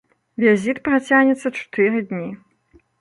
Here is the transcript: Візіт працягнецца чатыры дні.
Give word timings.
Візіт 0.43 0.79
працягнецца 0.87 1.53
чатыры 1.59 2.03
дні. 2.11 2.27